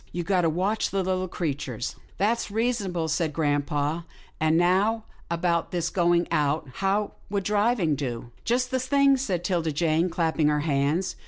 You've 0.11 0.25
got 0.25 0.41
to 0.41 0.49
watch 0.49 0.89
the 0.89 1.03
Httle 1.03 1.29
creatures."" 1.29 1.95
That's 2.17 2.49
reasonable," 2.49 3.07
said 3.07 3.31
grampa," 3.33 4.03
and 4.41 4.57
now 4.57 5.03
about 5.29 5.71
his 5.71 5.91
going 5.91 6.27
out. 6.31 6.67
How 6.77 7.11
would 7.29 7.43
driving 7.43 7.93
do?"" 7.93 8.31
Just 8.43 8.71
the 8.71 8.79
thing," 8.79 9.15
said 9.15 9.43
'Tilda 9.43 9.71
Jane, 9.71 10.09
clapping 10.09 10.47
her 10.47 10.61
hands. 10.61 11.17